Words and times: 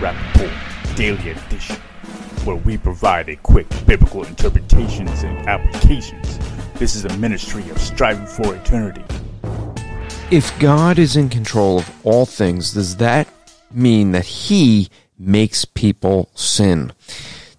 Welcome 0.00 0.32
to 0.32 0.38
the 0.38 0.46
Rapp 0.46 0.50
Report 0.82 0.96
Daily 0.96 1.30
Edition, 1.30 1.76
where 2.44 2.56
we 2.56 2.78
provide 2.78 3.28
a 3.28 3.36
quick 3.36 3.68
biblical 3.86 4.24
interpretations 4.24 5.22
and 5.22 5.46
applications. 5.48 6.38
This 6.74 6.94
is 6.94 7.04
a 7.04 7.16
ministry 7.18 7.68
of 7.70 7.78
striving 7.78 8.26
for 8.26 8.54
eternity. 8.54 9.04
If 10.30 10.56
God 10.58 10.98
is 10.98 11.16
in 11.16 11.28
control 11.28 11.78
of 11.78 12.06
all 12.06 12.24
things, 12.26 12.74
does 12.74 12.96
that 12.96 13.28
mean 13.70 14.12
that 14.12 14.24
He 14.24 14.88
makes 15.18 15.64
people 15.64 16.30
sin? 16.34 16.92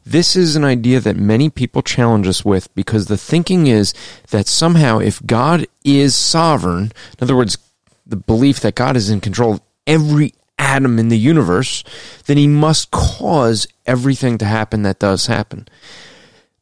This 0.05 0.35
is 0.35 0.55
an 0.55 0.63
idea 0.63 0.99
that 0.99 1.17
many 1.17 1.49
people 1.49 1.81
challenge 1.81 2.27
us 2.27 2.43
with 2.43 2.73
because 2.75 3.07
the 3.07 3.17
thinking 3.17 3.67
is 3.67 3.93
that 4.29 4.47
somehow 4.47 4.99
if 4.99 5.23
God 5.25 5.67
is 5.83 6.15
sovereign, 6.15 6.85
in 6.85 6.91
other 7.21 7.35
words, 7.35 7.57
the 8.05 8.15
belief 8.15 8.59
that 8.61 8.75
God 8.75 8.95
is 8.95 9.09
in 9.09 9.21
control 9.21 9.53
of 9.53 9.61
every 9.85 10.33
atom 10.61 10.99
in 10.99 11.09
the 11.09 11.17
universe, 11.17 11.83
then 12.27 12.37
he 12.37 12.47
must 12.47 12.91
cause 12.91 13.67
everything 13.85 14.37
to 14.37 14.45
happen 14.45 14.83
that 14.83 14.99
does 14.99 15.25
happen. 15.25 15.67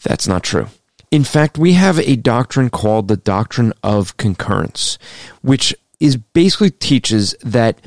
That's 0.01 0.27
not 0.27 0.43
true. 0.43 0.67
In 1.11 1.23
fact, 1.23 1.57
we 1.57 1.73
have 1.73 1.99
a 1.99 2.15
doctrine 2.15 2.69
called 2.69 3.07
the 3.07 3.17
doctrine 3.17 3.73
of 3.83 4.15
concurrence, 4.17 4.97
which 5.41 5.75
is 5.99 6.15
basically 6.15 6.71
teaches 6.71 7.35
that 7.41 7.79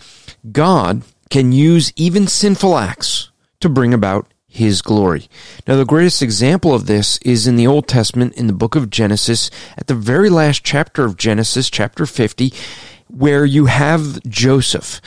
God 0.50 1.02
can 1.30 1.52
use 1.52 1.92
even 1.96 2.26
sinful 2.26 2.76
acts 2.76 3.30
to 3.60 3.68
bring 3.68 3.94
about 3.94 4.26
his 4.48 4.82
glory. 4.82 5.28
Now, 5.66 5.76
the 5.76 5.86
greatest 5.86 6.20
example 6.20 6.74
of 6.74 6.86
this 6.86 7.16
is 7.18 7.46
in 7.46 7.56
the 7.56 7.66
Old 7.66 7.88
Testament 7.88 8.34
in 8.34 8.48
the 8.48 8.52
book 8.52 8.76
of 8.76 8.90
Genesis, 8.90 9.50
at 9.78 9.86
the 9.86 9.94
very 9.94 10.28
last 10.28 10.62
chapter 10.62 11.06
of 11.06 11.16
Genesis, 11.16 11.70
chapter 11.70 12.04
50, 12.04 12.52
where 13.08 13.46
you 13.46 13.66
have 13.66 14.22
Joseph. 14.24 15.00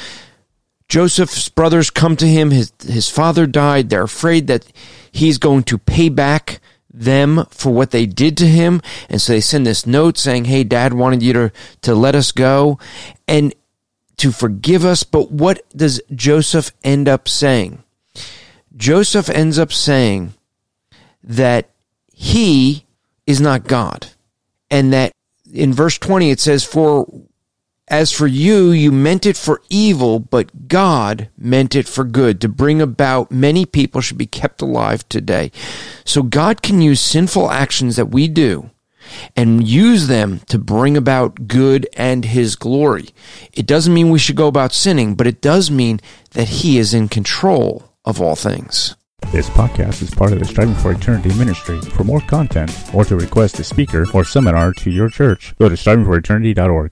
Joseph's 0.88 1.50
brothers 1.50 1.90
come 1.90 2.16
to 2.18 2.28
him. 2.28 2.52
His, 2.52 2.72
his 2.86 3.10
father 3.10 3.48
died. 3.48 3.90
They're 3.90 4.04
afraid 4.04 4.48
that 4.48 4.66
he's 5.12 5.38
going 5.38 5.64
to 5.64 5.78
pay 5.78 6.10
back 6.10 6.60
them 6.94 7.46
for 7.50 7.74
what 7.74 7.92
they 7.92 8.06
did 8.06 8.38
to 8.38 8.48
him. 8.48 8.82
And 9.10 9.22
so 9.22 9.34
they 9.34 9.42
send 9.42 9.66
this 9.66 9.86
note 9.86 10.18
saying, 10.18 10.46
Hey, 10.46 10.64
dad 10.64 10.94
wanted 10.94 11.22
you 11.22 11.34
to, 11.34 11.52
to 11.82 11.96
let 11.96 12.16
us 12.16 12.32
go 12.32 12.80
and 13.28 13.54
to 14.18 14.32
forgive 14.32 14.86
us. 14.86 15.04
But 15.04 15.32
what 15.32 15.68
does 15.76 16.02
Joseph 16.14 16.72
end 16.84 17.10
up 17.10 17.28
saying? 17.28 17.84
Joseph 18.76 19.30
ends 19.30 19.58
up 19.58 19.72
saying 19.72 20.34
that 21.24 21.70
he 22.14 22.86
is 23.26 23.42
not 23.42 23.68
God. 23.68 24.08
And 24.70 24.94
that 24.94 25.12
in 25.54 25.74
verse 25.74 25.98
20 25.98 26.32
it 26.32 26.40
says, 26.40 26.64
For 26.64 27.08
as 27.88 28.12
for 28.12 28.26
you, 28.26 28.72
you 28.72 28.92
meant 28.92 29.26
it 29.26 29.38
for 29.38 29.62
evil, 29.70 30.20
but 30.20 30.68
God 30.68 31.30
meant 31.38 31.76
it 31.76 31.88
for 31.88 32.04
good, 32.04 32.42
to 32.42 32.50
bring 32.50 32.82
about 32.82 33.32
many 33.32 33.66
people 33.66 34.02
should 34.02 34.18
be 34.18 34.26
kept 34.26 34.62
alive 34.62 35.08
today. 35.08 35.52
So 36.04 36.24
God 36.24 36.62
can 36.62 36.82
use 36.82 37.00
sinful 37.00 37.52
actions 37.52 37.96
that 37.96 38.08
we 38.08 38.28
do 38.28 38.72
and 39.36 39.68
use 39.68 40.08
them 40.08 40.40
to 40.48 40.58
bring 40.58 40.98
about 40.98 41.48
good 41.48 41.88
and 41.96 42.26
his 42.26 42.56
glory. 42.56 43.10
It 43.54 43.68
doesn't 43.68 43.94
mean 43.94 44.10
we 44.10 44.20
should 44.20 44.36
go 44.36 44.48
about 44.48 44.74
sinning, 44.74 45.14
but 45.14 45.28
it 45.28 45.42
does 45.42 45.70
mean 45.70 46.00
that 46.32 46.48
he 46.48 46.80
is 46.80 46.94
in 46.94 47.08
control 47.08 47.92
of 48.04 48.20
all 48.20 48.36
things. 48.36 48.96
This 49.32 49.50
podcast 49.50 50.02
is 50.02 50.12
part 50.12 50.34
of 50.34 50.40
the 50.40 50.46
Striving 50.46 50.76
for 50.76 50.92
Eternity 50.92 51.34
ministry. 51.36 51.82
For 51.82 52.04
more 52.04 52.22
content 52.22 52.72
or 52.94 53.06
to 53.06 53.16
request 53.16 53.60
a 53.60 53.64
speaker 53.64 54.06
or 54.14 54.24
seminar 54.24 54.74
to 54.74 54.92
your 54.92 55.10
church, 55.10 55.56
go 55.58 55.68
to 55.68 55.76
strivingforeternity.org. 55.76 56.92